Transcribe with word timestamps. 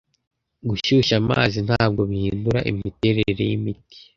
Gushyushya 0.69 1.15
amazi 1.21 1.57
ntabwo 1.67 2.01
bihindura 2.09 2.59
imiterere 2.71 3.41
yimiti. 3.49 3.97